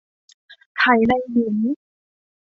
[0.77, 1.55] ไข่ในหิน